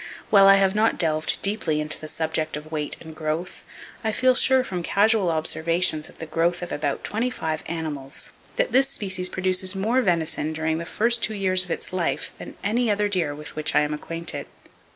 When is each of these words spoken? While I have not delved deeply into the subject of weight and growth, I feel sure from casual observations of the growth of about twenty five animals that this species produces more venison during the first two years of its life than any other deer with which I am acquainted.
While 0.31 0.47
I 0.47 0.55
have 0.55 0.73
not 0.73 0.97
delved 0.97 1.39
deeply 1.43 1.79
into 1.79 2.01
the 2.01 2.07
subject 2.07 2.57
of 2.57 2.71
weight 2.71 2.97
and 3.01 3.15
growth, 3.15 3.63
I 4.03 4.11
feel 4.11 4.33
sure 4.33 4.63
from 4.63 4.81
casual 4.81 5.29
observations 5.29 6.09
of 6.09 6.17
the 6.17 6.25
growth 6.25 6.63
of 6.63 6.71
about 6.71 7.03
twenty 7.03 7.29
five 7.29 7.61
animals 7.67 8.31
that 8.55 8.71
this 8.71 8.89
species 8.89 9.29
produces 9.29 9.75
more 9.75 10.01
venison 10.01 10.53
during 10.53 10.79
the 10.79 10.87
first 10.87 11.21
two 11.21 11.35
years 11.35 11.63
of 11.63 11.69
its 11.69 11.93
life 11.93 12.33
than 12.39 12.57
any 12.63 12.89
other 12.89 13.07
deer 13.09 13.35
with 13.35 13.55
which 13.55 13.75
I 13.75 13.81
am 13.81 13.93
acquainted. 13.93 14.47